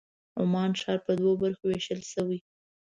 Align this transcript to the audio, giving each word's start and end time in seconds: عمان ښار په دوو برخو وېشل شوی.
عمان 0.41 0.71
ښار 0.81 0.99
په 1.05 1.11
دوو 1.19 1.31
برخو 1.43 1.63
وېشل 1.67 2.01
شوی. 2.11 2.39